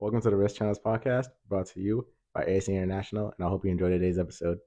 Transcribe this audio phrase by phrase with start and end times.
[0.00, 3.64] Welcome to the Risk Channels podcast, brought to you by ASC International, and I hope
[3.64, 4.58] you enjoyed today's episode.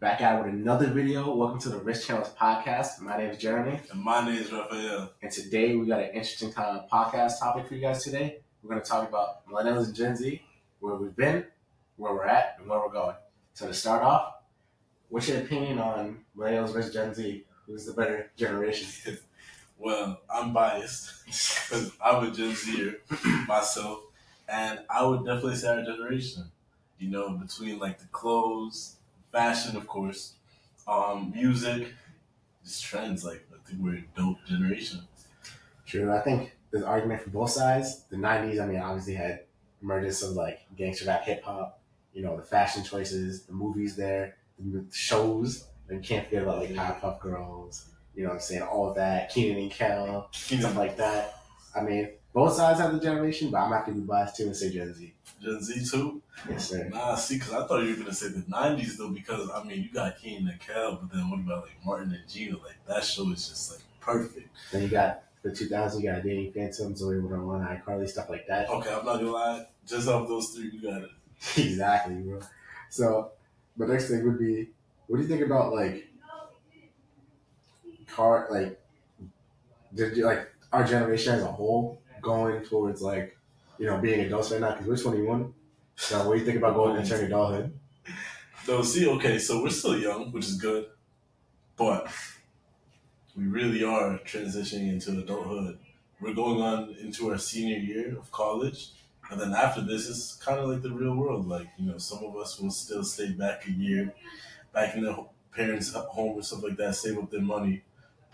[0.00, 1.34] Back out with another video.
[1.34, 3.00] Welcome to the Risk Channels podcast.
[3.00, 5.12] My name is Jeremy, And my name is Raphael.
[5.22, 8.38] and today we got an interesting kind of podcast topic for you guys today.
[8.62, 10.42] We're going to talk about millennials and Gen Z,
[10.80, 11.44] where we've been,
[11.96, 13.16] where we're at, and where we're going.
[13.54, 14.34] So to start off,
[15.08, 17.44] what's your opinion on millennials versus Gen Z?
[17.66, 19.16] Who's the better generation?
[19.80, 22.96] Well, I'm biased because I'm a Gen Zer
[23.46, 24.00] myself,
[24.48, 26.50] and I would definitely say our generation.
[26.98, 28.96] You know, between like the clothes,
[29.32, 30.34] fashion, of course,
[30.88, 31.92] um, music,
[32.64, 33.24] just trends.
[33.24, 35.00] Like I think we're a dope generation.
[35.86, 36.12] True.
[36.12, 38.04] I think there's argument for both sides.
[38.10, 39.44] The '90s, I mean, obviously had
[39.82, 41.80] emergence of like gangster rap, hip hop.
[42.12, 45.66] You know, the fashion choices, the movies there, the shows.
[45.88, 47.90] And you can't forget about like Powerpuff Girls.
[48.14, 48.62] You know what I'm saying?
[48.62, 51.42] All of that, Kenan and Kel, stuff like that.
[51.74, 54.56] I mean, both sides have the generation, but I'm not gonna be biased too and
[54.56, 55.12] say Gen Z.
[55.42, 56.22] Gen Z too.
[56.48, 56.88] Yes, sir.
[56.88, 59.82] Nah, see, because I thought you were gonna say the '90s though, because I mean,
[59.82, 62.56] you got Kenan and Kel, but then what about like Martin and Gina?
[62.58, 64.48] Like that show is just like perfect.
[64.70, 66.00] Then you got the 2000s.
[66.00, 68.68] You got Danny Phantom, Zoey 101, iCarly, stuff like that.
[68.70, 69.66] Okay, I'm not gonna lie.
[69.84, 71.10] Just off those three, you got it.
[71.56, 72.38] exactly, bro.
[72.88, 73.32] So,
[73.76, 74.68] the next thing would be,
[75.08, 76.06] what do you think about like
[78.06, 78.80] car, like,
[79.92, 83.36] did you like our generation as a whole going towards like,
[83.78, 84.72] you know, being adults right now?
[84.72, 85.54] Because we're 21.
[85.96, 87.72] So, what do you think about going into adulthood?
[88.68, 90.86] No, see, okay, so we're still young, which is good,
[91.76, 92.06] but
[93.34, 95.78] we really are transitioning into adulthood.
[96.20, 98.90] We're going on into our senior year of college,
[99.30, 101.48] and then after this, it's kind of like the real world.
[101.48, 104.12] Like, you know, some of us will still stay back a year,
[104.72, 105.16] back in their
[105.52, 107.82] parents' home or stuff like that, save up their money.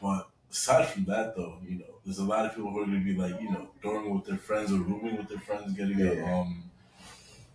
[0.02, 2.98] But aside from that, though, you know, there's a lot of people who are going
[2.98, 6.00] to be like, you know, dorming with their friends or rooming with their friends, getting
[6.00, 6.40] a, Yeah.
[6.40, 6.70] um,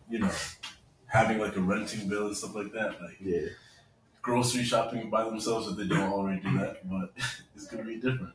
[0.10, 0.32] you know,
[1.08, 3.02] having like a renting bill and stuff like that.
[3.02, 3.50] Like, Yeah.
[4.22, 7.14] grocery shopping by themselves if they don't already do that, but
[7.56, 8.34] it's gonna be different.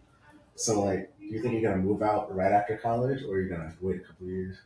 [0.56, 3.74] So, like, do you think you're gonna move out right after college, or you're gonna
[3.80, 4.58] wait a couple years?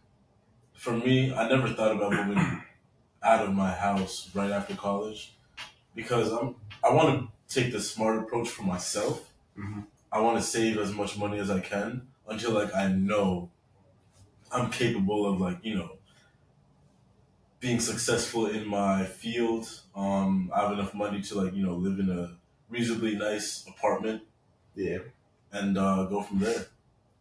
[0.75, 2.63] For me, I never thought about moving
[3.23, 5.37] out of my house right after college
[5.95, 9.33] because I'm I want to take the smart approach for myself.
[9.59, 9.87] Mhm.
[10.13, 13.51] I want to save as much money as I can until like I know
[14.53, 15.93] I'm capable of like you know
[17.61, 19.69] being successful in my field.
[19.95, 22.37] Um, I have enough money to like you know live in a
[22.69, 24.23] reasonably nice apartment
[24.75, 24.99] Yeah.
[25.53, 26.67] and uh, go from there.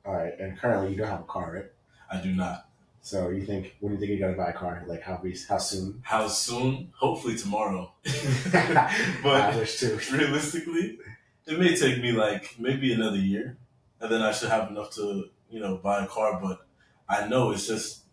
[0.06, 0.34] All right.
[0.40, 1.66] And currently, you don't have a car, right?
[2.12, 2.66] I do not.
[3.02, 4.84] So, you think when do you think you're gonna buy a car?
[4.86, 6.02] Like, how how soon?
[6.04, 6.92] How soon?
[6.98, 7.92] Hopefully tomorrow.
[8.06, 9.98] I but wish too.
[10.12, 11.00] realistically,
[11.48, 13.58] it may take me like maybe another year,
[14.00, 16.40] and then I should have enough to you know buy a car.
[16.42, 16.66] But
[17.10, 18.04] I know it's just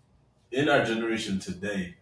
[0.50, 1.96] in our generation today,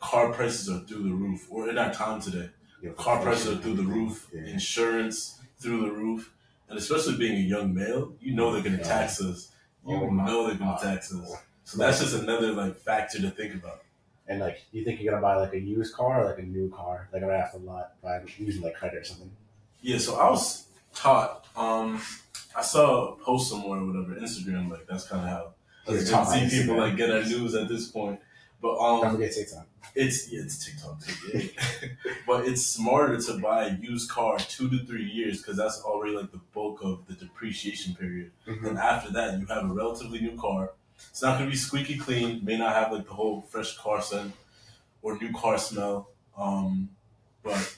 [0.00, 1.46] car prices are through the roof.
[1.50, 2.50] Or in our time today,
[2.96, 4.42] car prices are through the roof, Yeah.
[4.46, 6.32] insurance through the roof,
[6.68, 9.50] and especially being a young male, you know they're gonna tax us.
[9.86, 10.82] You Oh know they're gonna God.
[10.82, 11.32] tax us.
[11.64, 13.82] So that's just another like factor to think about.
[14.28, 16.70] And like, you think you're gonna buy like a used car or like a new
[16.70, 19.30] car, like right off the lot, by using like credit or something?
[19.80, 21.46] Yeah, so I was taught.
[21.56, 22.00] Um,
[22.56, 24.70] I saw a post somewhere or whatever, Instagram.
[24.70, 26.78] Like that's kind of how us Gen Z people Instagram.
[26.78, 28.20] like get our news at this point.
[28.60, 29.66] But Don't um, forget TikTok.
[29.96, 31.38] it's yeah, it's TikTok too.
[31.38, 31.88] Yeah.
[32.26, 36.14] but it's smarter to buy a used car two to three years because that's already
[36.14, 38.30] like the bulk of the depreciation period.
[38.46, 38.66] Mm-hmm.
[38.66, 40.74] And after that, you have a relatively new car.
[41.10, 42.44] It's not going to be squeaky clean.
[42.44, 44.32] May not have like the whole fresh car scent
[45.02, 46.08] or new car smell.
[46.36, 46.90] Um,
[47.42, 47.76] but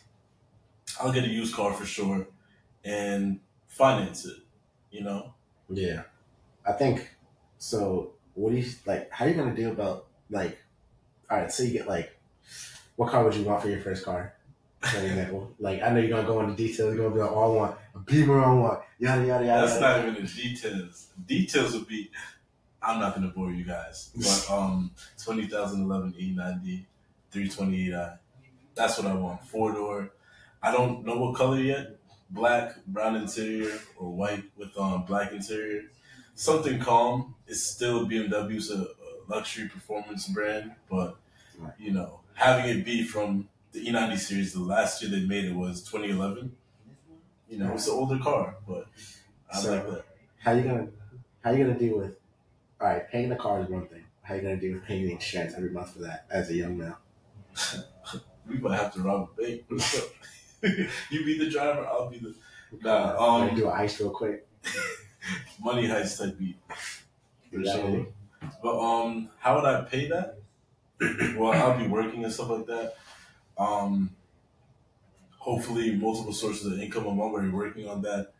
[1.00, 2.26] I'll get a used car for sure
[2.84, 4.36] and finance it.
[4.90, 5.34] You know,
[5.68, 6.02] Yeah,
[6.64, 7.10] I think
[7.58, 8.12] so.
[8.34, 9.10] What do you like?
[9.10, 10.58] How are you gonna deal about like?
[11.28, 12.16] All right, so you get like,
[12.94, 14.34] what car would you want for your first car?
[14.82, 16.94] For example, like I know you're gonna go into details.
[16.94, 18.41] You're gonna be like, oh, I want a Beamer.
[18.44, 19.66] I want yada yada yada.
[19.66, 21.08] that's not even the details.
[21.26, 22.10] Details would be.
[22.84, 26.84] I'm not going to bore you guys, but um, 2011 E90
[27.33, 28.19] 328i.
[28.75, 29.45] That's what I want.
[29.45, 30.10] Four door.
[30.63, 31.97] I don't know what color yet.
[32.31, 35.83] Black, brown interior, or white with um black interior.
[36.34, 37.34] Something calm.
[37.47, 38.71] It's still a BMW.
[38.71, 38.87] A, a
[39.28, 41.16] luxury performance brand, but
[41.78, 45.54] you know, having it be from the E90 series, the last year they made it
[45.54, 46.57] was 2011.
[47.48, 48.87] You know, it's an older car, but
[49.53, 50.04] I So- like that.
[50.39, 50.89] How you gonna
[51.42, 52.16] How you gonna deal with?
[52.80, 54.04] All right, paying the car is one thing.
[54.22, 56.78] How you gonna deal with paying the insurance every month for that as a young
[56.78, 56.98] male?
[58.47, 59.62] We might have to rob a bank.
[61.10, 62.34] You be the driver, I'll be the
[62.82, 64.47] Nah, I'm um, gonna do an ice real quick.
[65.62, 66.59] money heist type beat.
[67.53, 68.06] Exactly.
[68.62, 70.38] But um, how would I pay that?
[71.36, 72.97] well, I'll be working and stuff like that.
[73.56, 74.10] Um,
[75.38, 77.06] hopefully, multiple sources of income.
[77.06, 78.34] I'm already working on that,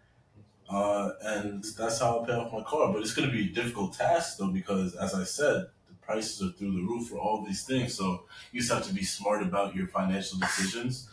[0.69, 2.93] uh, and that's how I pay off my car.
[2.93, 6.43] But it's going to be a difficult task though, because as I said, the prices
[6.43, 7.95] are through the roof for all these things.
[7.95, 11.09] So you just have to be smart about your financial decisions.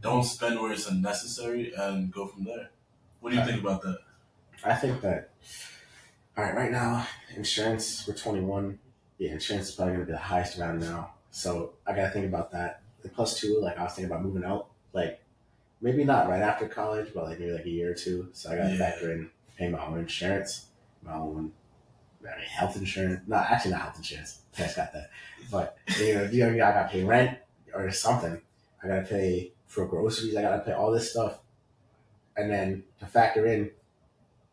[0.00, 2.70] Don't spend where it's unnecessary, and go from there.
[3.20, 3.98] What do you think about that?
[4.64, 5.30] I think that.
[6.36, 7.06] All right, right now,
[7.36, 8.78] insurance for 21.
[9.18, 11.12] Yeah, insurance is probably gonna be the highest around now.
[11.30, 12.82] So I gotta think about that.
[13.02, 15.20] And plus two, like I was thinking about moving out, like
[15.82, 18.28] maybe not right after college, but like maybe like a year or two.
[18.32, 18.78] So I gotta Yeah.
[18.78, 20.66] factor in paying my own insurance,
[21.02, 21.52] my own
[22.22, 23.20] I mean, health insurance.
[23.26, 24.38] No, actually not health insurance.
[24.52, 25.10] Parents got that.
[25.50, 27.38] But you know, you know, I gotta pay rent
[27.74, 28.40] or something.
[28.82, 30.36] I gotta pay for groceries.
[30.36, 31.40] I gotta pay all this stuff,
[32.36, 33.70] and then to factor in,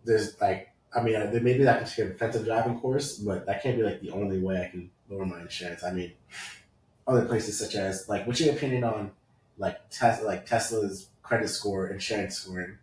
[0.04, 3.62] there's like I mean, uh, maybe I can take a defensive driving course, but that
[3.62, 5.84] can't be like the only way I can lower my insurance.
[5.84, 6.14] I mean,
[7.08, 9.12] other places such as like, what's your opinion on
[9.60, 12.80] like Tesla, like Tesla's credit score, insurance scoring,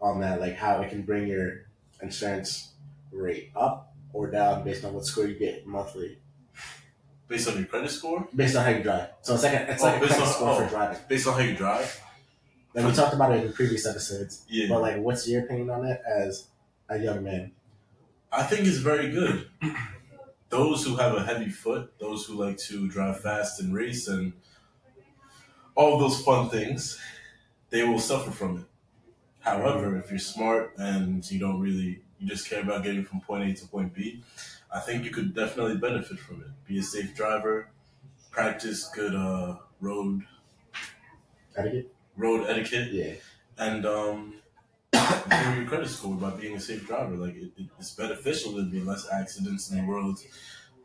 [0.00, 1.66] on that, like how it can bring your
[2.00, 2.70] insurance
[3.12, 6.18] rate up or down based on what score you get monthly,
[7.28, 9.08] Based on your credit score, based on how you drive.
[9.22, 10.62] So it's like a it's Oh, like a based credit on- score oh.
[10.62, 10.98] for driving.
[11.08, 12.00] based on how you drive.
[12.72, 15.84] Like we talked about it in previous episodes, Yeah, but like, what's your opinion on
[15.86, 16.46] it as
[16.88, 17.52] a young man?
[18.32, 19.48] I think it's very good.
[20.50, 24.32] Those who have a heavy foot, those who like to drive fast and race and
[25.74, 26.96] all those fun things,
[27.70, 28.64] they will suffer from it.
[29.40, 33.48] However, if you're smart and you don't really, you just care about getting from point
[33.50, 34.22] A to point B,
[34.72, 36.48] I think you could definitely benefit from it.
[36.66, 37.68] Be a safe driver,
[38.30, 40.22] practice good uh, road
[41.56, 41.94] Etiquette?
[42.16, 43.14] road etiquette, Yeah.
[43.58, 44.34] and um,
[44.92, 47.14] improve your credit score by being a safe driver.
[47.16, 50.18] Like it, it, it's beneficial to be less accidents in the world,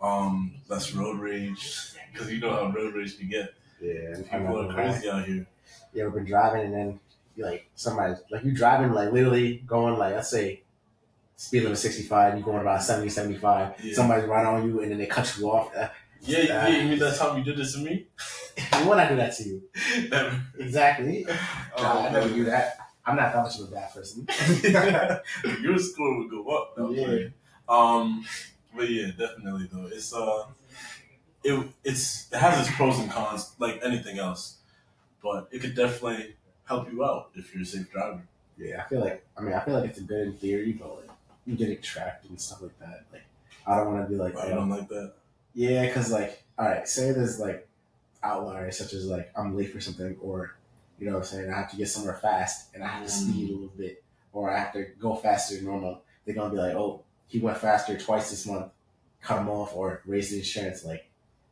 [0.02, 3.54] um, less road rage, because you know how road rage can get.
[3.82, 4.16] Yeah.
[4.32, 5.46] People are crazy out here.
[5.94, 7.00] you ever been driving and then
[7.36, 10.62] you like somebody like you driving like literally going like let's say
[11.36, 13.94] speed limit 65 you going about 70 75 Yeah.
[13.96, 15.88] somebody's right on you and then they cut you off uh,
[16.22, 16.68] Yeah, yeah.
[16.68, 18.06] You mean that time you did this to me?
[18.86, 19.64] when I do that to you
[20.60, 21.26] exactly
[21.78, 24.28] Oh, I never do that I'm not that much of a bad person
[25.62, 26.78] Your score would go up.
[26.78, 27.06] No, Yeah.
[27.06, 27.34] playing.
[27.68, 28.26] Um,
[28.76, 29.88] but yeah, definitely though.
[29.88, 30.44] It's uh,
[31.44, 34.58] it it's it has its pros and cons like anything else,
[35.24, 36.36] but it could definitely
[36.66, 38.22] help you out if you're a safe driver.
[38.58, 40.96] yeah I feel like I mean I feel like it's a good in theory but
[40.98, 41.10] like
[41.46, 43.24] you getting tracked and stuff like that like
[43.68, 45.14] I don't want to be like I don't like that.
[45.54, 47.68] Yeah, because like, all right, say there's like
[48.24, 50.56] outliers such as like I'm late for something, or
[51.00, 53.12] you know what I'm saying, I have to get somewhere fast and I have to
[53.12, 53.16] Mm.
[53.32, 54.04] speed a little bit,
[54.34, 56.02] or I have to go faster than normal.
[56.26, 58.72] They're gonna be like, oh, he went faster twice this month,
[59.22, 60.86] cut him off, or raise the insurance.
[60.86, 61.10] Like,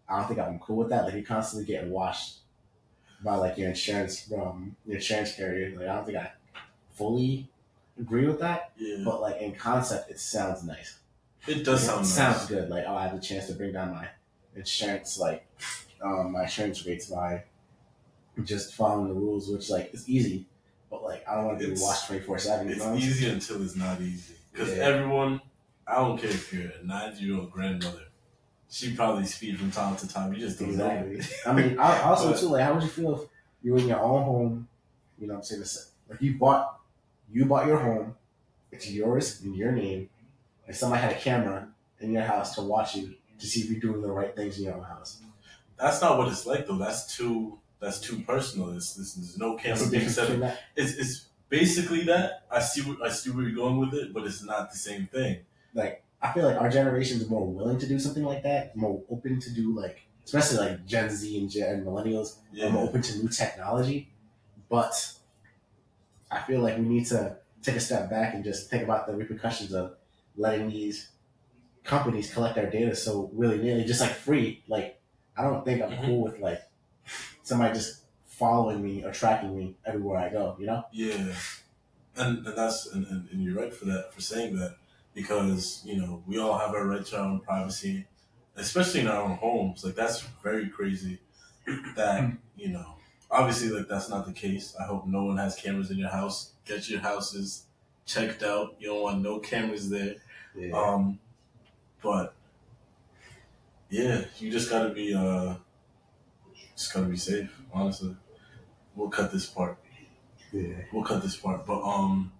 [0.09, 1.05] I don't think I'm cool with that.
[1.05, 2.37] Like, you're constantly getting washed
[3.23, 5.77] by like your insurance, from your insurance carrier.
[5.77, 6.31] Like, I don't think I
[6.93, 7.47] fully
[7.99, 10.97] agree with that, Yeah, but like in concept, it sounds nice
[11.47, 12.13] it does sound it nice.
[12.13, 12.69] sounds good.
[12.69, 14.07] Like, oh, I have a chance to bring down my
[14.55, 15.45] insurance, like,
[16.01, 17.43] um, my insurance rates by
[18.43, 20.45] just following the rules, which like is easy,
[20.89, 22.69] but like I don't want to be watched twenty four seven.
[22.69, 24.35] It's easy until it's not easy.
[24.51, 24.83] Because Yeah.
[24.85, 25.41] everyone,
[25.87, 28.03] I don't care if you're a 90 year old grandmother,
[28.69, 30.33] she probably speed from time to time.
[30.33, 31.19] You just don't know.
[31.45, 33.27] I mean, I, also But- too, like, how would you feel if
[33.63, 34.67] you were in your own home?
[35.17, 36.79] You know, what I'm saying this, like you bought,
[37.31, 38.15] you bought your home,
[38.71, 40.09] it's yours in your name,
[40.65, 41.67] and somebody had a camera
[41.99, 44.65] in your house to watch you to see if you're doing the right things in
[44.65, 45.19] your own house.
[45.77, 46.77] That's not what it's like though.
[46.77, 47.57] That's too.
[47.81, 48.69] That's too personal.
[48.71, 50.37] It's, it's, there's no camera being set.
[50.41, 50.59] that?
[50.75, 52.43] It's, it's basically that.
[52.51, 52.81] I see.
[52.81, 55.39] Where, I see where you're going with it, but it's not the same thing.
[55.73, 59.01] like I feel like our generation is more willing to do something like that, more
[59.09, 63.17] open to do like, especially like Gen Z and Gen millennials are more open to
[63.19, 64.09] new technology.
[64.69, 65.13] But
[66.31, 69.15] I feel like we need to take a step back and just think about the
[69.15, 69.95] repercussions of
[70.35, 71.09] letting these
[71.83, 74.63] companies collect our data so willy nilly, just like free.
[74.67, 75.01] Like
[75.37, 76.05] I don't think I'm Mhm.
[76.05, 76.61] cool with like
[77.43, 80.55] somebody just following me or tracking me everywhere I go.
[80.59, 80.83] You know?
[80.91, 81.33] Yeah,
[82.15, 84.75] and, and that's and, and, and you're right for that for saying that
[85.13, 88.07] because you know we all have our right to our own privacy,
[88.55, 89.83] especially in our own homes.
[89.83, 91.19] Like that's very crazy.
[91.95, 92.95] That you know,
[93.29, 94.75] obviously, like that's not the case.
[94.79, 96.53] I hope no one has cameras in your house.
[96.65, 97.65] Get your houses
[98.05, 98.75] checked out.
[98.79, 100.15] You don't want no cameras there.
[100.55, 100.71] Yeah.
[100.75, 101.19] Um,
[102.01, 102.33] but
[103.89, 105.55] yeah, you just gotta be uh,
[106.75, 107.49] just gotta be safe.
[107.73, 108.15] Honestly,
[108.95, 109.77] we'll cut this part.
[110.51, 110.75] yeah.
[110.91, 111.65] We'll cut this part.
[111.65, 112.31] But um,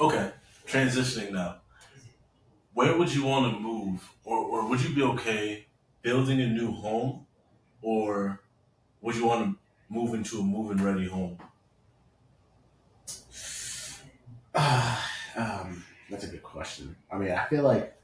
[0.00, 0.32] okay,
[0.66, 1.56] transitioning now.
[2.74, 5.66] Where would you want to move, or or would you be okay
[6.02, 7.26] building a new home,
[7.80, 8.40] or
[9.00, 11.38] would you want to move into a move-in ready home?
[14.54, 16.96] um, that's a good question.
[17.10, 17.94] I mean, I feel like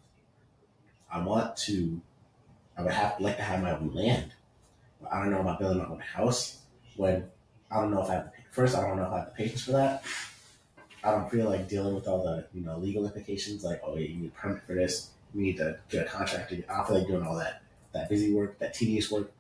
[1.13, 2.01] I want to.
[2.77, 4.33] I would have like to have my own land.
[5.11, 6.59] I don't know about building my own house
[6.97, 7.25] when
[7.71, 8.77] I don't know if I have the, first.
[8.77, 10.05] I don't know if I have the patience for that.
[11.03, 13.65] I don't feel like dealing with all the you know legal implications.
[13.65, 15.11] Like, oh yeah, you need a permit for this.
[15.35, 16.53] You need to get a contract.
[16.53, 17.63] I don't feel like doing all that
[17.93, 19.33] that busy work, that tedious work.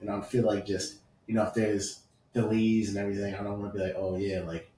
[0.00, 2.00] And I don't feel like just you know if there's
[2.32, 4.70] delays and everything, I don't want to be like, oh yeah, like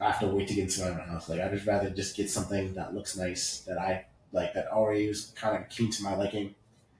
[0.00, 1.28] I have to wait to get into my house.
[1.28, 5.06] Like I'd just rather just get something that looks nice that I like that already
[5.06, 6.54] is kind of keen to my liking,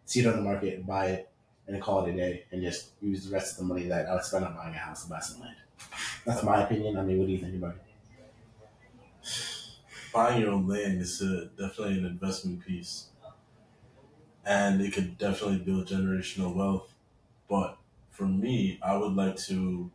[0.05, 1.29] see it on the market and buy it
[1.67, 4.15] and call it a day and just use the rest of the money that I
[4.15, 5.57] would spend on buying a house to buy some land.
[6.25, 6.97] That's my opinion.
[6.97, 7.92] I mean, what do you think about it?
[10.13, 13.09] Buying your own land is a, definitely an investment piece,
[14.45, 16.95] and it could definitely build generational wealth.
[17.49, 17.79] But
[18.11, 19.91] for me, I would like to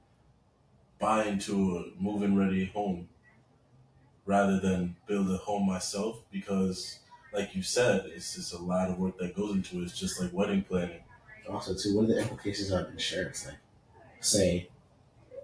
[0.99, 3.09] buy into a move-in ready home
[4.25, 6.99] rather than build a home myself because
[7.33, 10.19] like you said it's just a lot of work that goes into it it's just
[10.21, 11.03] like wedding planning
[11.49, 13.45] Also, too, what are the implications of insurance?
[13.47, 13.57] Like,
[14.21, 14.69] say,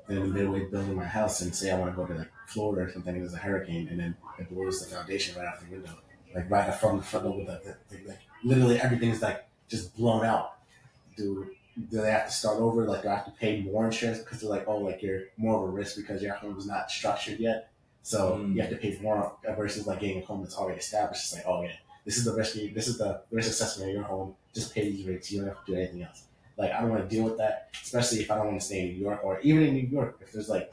[0.09, 2.87] in the midway building my house, and say I want to go to like Florida
[2.87, 5.91] or something, there's a hurricane, and then it blows the foundation right out the window,
[6.35, 7.75] like right from the front with the,
[8.07, 10.55] like literally everything is like just blown out.
[11.15, 11.47] Do
[11.89, 12.85] do they have to start over?
[12.85, 15.57] Like, do I have to pay more insurance because they're like, oh, like you're more
[15.57, 17.71] of a risk because your home is not structured yet,
[18.03, 18.55] so Mm.
[18.55, 21.23] you have to pay more versus like getting a home that's already established.
[21.23, 21.71] It's like, oh yeah,
[22.05, 22.55] this is the risk.
[22.75, 24.35] This is the risk assessment of your home.
[24.53, 25.31] Just pay these rates.
[25.31, 26.25] You don't have to do anything else.
[26.57, 28.81] Like I don't want to deal with that, especially if I don't want to stay
[28.81, 30.17] in New York or even in New York.
[30.21, 30.71] If there's like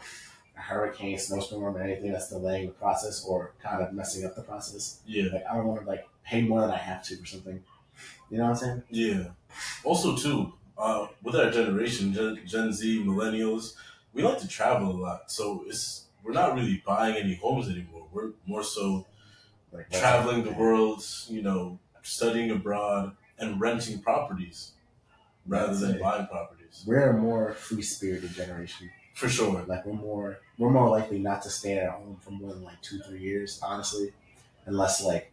[0.57, 4.43] a hurricane, snowstorm, or anything that's delaying the process or kind of messing up the
[4.43, 7.27] process, yeah like I don't want to like pay more than I have to for
[7.27, 7.63] something.
[8.31, 8.83] You know what I'm saying?
[8.91, 9.25] yeah
[9.85, 13.75] also too uh, with our generation gen, gen z millennials
[14.15, 18.07] we like to travel a lot so it's we're not really buying any homes anymore
[18.13, 19.07] we're more so
[19.73, 24.73] Like traveling the world, you know, studying abroad, and renting properties
[25.51, 26.85] rather than buying properties.
[26.87, 28.91] We're a more free spirited generation.
[29.15, 29.63] For sure.
[29.67, 32.81] Like we're more we're more likely not to stay at home for more than like
[32.81, 34.13] two three years, honestly,
[34.67, 35.33] unless like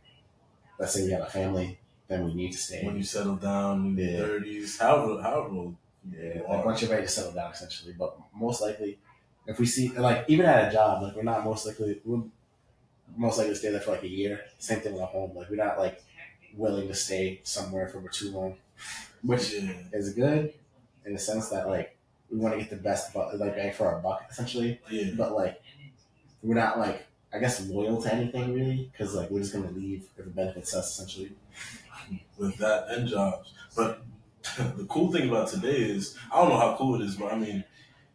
[0.80, 2.84] let's say we have a family, then we need to stay.
[2.86, 4.18] When you settle down in Yeah.
[4.18, 5.76] your thirties, however, however old
[6.12, 7.94] Yeah, you like once you're ready to settle down, essentially.
[7.94, 8.98] But most likely,
[9.46, 12.24] if we see like even at a job, like we're not most likely we're
[13.16, 14.42] most likely to stay there for like a year.
[14.58, 15.36] Same thing with a home.
[15.36, 16.04] Like we're not like
[16.56, 18.58] willing to stay somewhere for too long,
[19.24, 20.54] which yeah, is good
[21.06, 21.98] in the sense that like
[22.30, 24.80] we want to get the best, bu- like bang for our buck, essentially.
[24.90, 25.62] yeah, But like
[26.42, 30.08] we're not like I guess loyal to anything really, because like we're just gonna leave
[30.18, 31.32] if it benefits us, essentially.
[32.38, 33.54] with that and jobs.
[33.76, 34.02] But
[34.78, 37.38] the cool thing about today is I don't know how cool it is, but I
[37.38, 37.64] mean,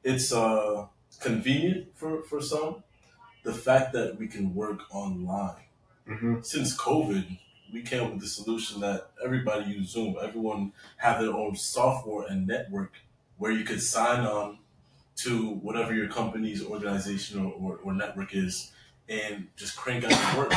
[0.03, 0.87] it's uh,
[1.21, 2.83] convenient for for some.
[3.45, 5.57] The fact that we can work online.
[6.09, 6.41] Mm-hmm.
[6.43, 7.39] since COVID,
[7.73, 10.17] we came up with the solution that everybody use Zoom.
[10.21, 12.93] Everyone have their own software and network
[13.39, 14.59] where you could sign on
[15.17, 18.73] to whatever your company's organization or, or, or network is
[19.09, 20.53] and just crank out work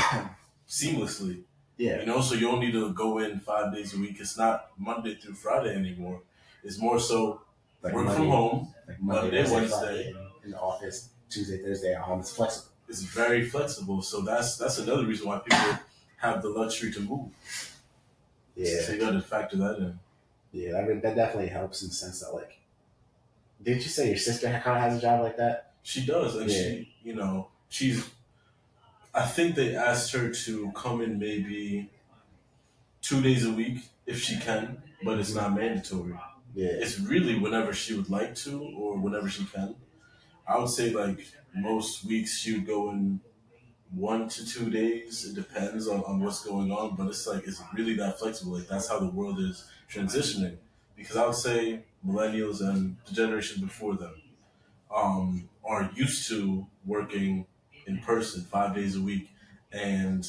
[0.68, 1.42] seamlessly.
[1.78, 2.00] Yeah.
[2.00, 4.18] You know, so you don't need to go in five days a week.
[4.20, 6.22] It's not Monday through Friday anymore.
[6.64, 7.42] It's more so
[7.82, 8.74] Like work Monday- from home.
[8.88, 9.78] like Monday, Wednesday, Wednesday.
[9.80, 12.20] Friday in the office, Tuesday, Thursday at home.
[12.22, 12.72] It's flexible.
[12.88, 14.02] It's very flexible.
[14.02, 15.80] So that's that's another reason why people
[16.26, 17.30] have the luxury to move.
[18.56, 18.82] Yeah.
[18.82, 20.00] So you got to factor that in.
[20.52, 22.60] yeah, that, definitely helps in the sense that like,
[23.62, 25.74] didn't you say your sister kind of has a job like that?
[25.84, 26.58] She does, and Yeah.
[26.58, 28.10] she, you know, she's.
[29.14, 31.90] I think they asked her to come in maybe
[33.02, 36.14] two days a week if she can, but it's not mandatory.
[36.54, 39.76] Yeah, It's really whenever she would like to or whenever she can.
[40.48, 43.20] I would say like most weeks she would go in
[43.92, 45.26] one to two days.
[45.26, 48.54] It depends on, on what's going on, but it's like it's really that flexible.
[48.54, 50.58] Like that's how the world is transitioning.
[50.96, 54.16] Because I would say millennials and the generation before them
[54.94, 57.46] um, are used to working
[57.86, 59.30] in person five days a week,
[59.72, 60.26] and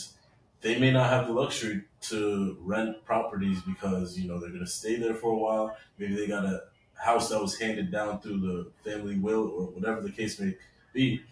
[0.60, 4.96] they may not have the luxury to rent properties because you know they're gonna stay
[4.96, 5.76] there for a while.
[5.98, 10.00] Maybe they got a house that was handed down through the family will or whatever
[10.00, 10.56] the case may
[10.92, 11.22] be.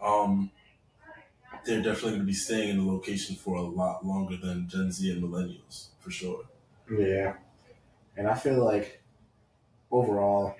[0.00, 0.50] Um,
[1.64, 4.90] they're definitely going to be staying in the location for a lot longer than Gen
[4.92, 6.44] Z and millennials, for sure.
[6.90, 7.36] yeah,
[8.16, 9.02] and I feel like
[9.90, 10.56] overall,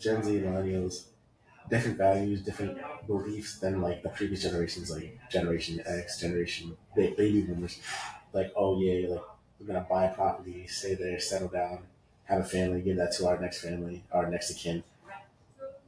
[0.00, 1.08] Gen Z and millennials,
[1.68, 7.42] different values, different beliefs than like the previous generations, like Generation X, Generation ba- Baby
[7.42, 7.80] Boomers.
[8.32, 9.22] like, oh yeah, like
[9.60, 11.86] we're gonna buy a property, stay there, settle down,
[12.24, 14.84] have a family, give that to our next family, our next of kin.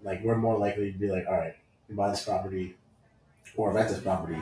[0.03, 1.57] Like we're more likely to be like, all right,
[1.89, 2.77] buy this property
[3.57, 4.41] or rent this property,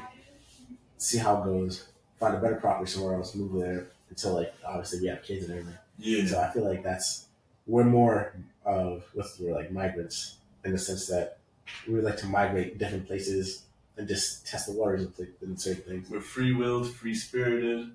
[0.99, 5.01] see how it goes, find a better property somewhere else, move there until like obviously
[5.01, 5.79] we have kids and everything.
[5.99, 6.27] Yeah.
[6.27, 7.27] So I feel like that's
[7.67, 11.39] we're more of what's the word like migrants in the sense that
[11.87, 13.65] we would like to migrate different places
[13.97, 15.07] and just test the waters
[15.43, 16.11] in certain things.
[16.11, 17.91] We're free willed, free spirited.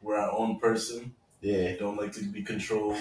[0.00, 1.14] We're our own person.
[1.40, 2.98] Yeah, Don't like to be controlled.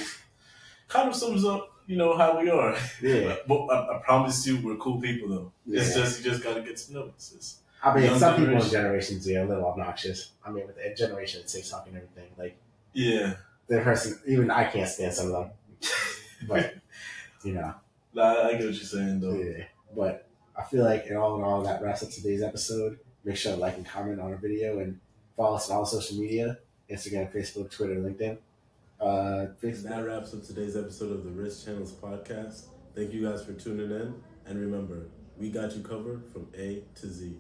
[0.88, 2.76] Kind of sums up, you know, how we are.
[3.02, 5.52] yeah, But I, I promise you, we're cool people though.
[5.66, 5.82] Yeah.
[5.82, 7.32] It's just you just gotta get to know us.
[7.34, 9.22] It's- I mean, some people's generation.
[9.22, 10.32] generations are a little obnoxious.
[10.44, 12.58] I mean, with the generation of talking and everything, like
[12.94, 13.36] yeah,
[13.68, 15.52] the person, even I can't stand some of them.
[16.48, 16.74] but
[17.44, 17.76] you know,
[18.14, 19.36] nah, I get what you're saying though.
[19.36, 19.66] yeah.
[19.96, 20.28] But
[20.58, 23.00] I feel like in all in all, that wraps up today's episode.
[23.24, 25.00] Make sure to like and comment on our video and
[25.38, 26.58] follow us on all social media:
[26.90, 28.38] Instagram, Facebook, Twitter, LinkedIn.
[29.00, 32.66] Uh, And that wraps up today's episode of the Risk Channels podcast.
[32.96, 34.16] Thank you guys for tuning in.
[34.46, 37.38] And remember, we got you covered from A to Z.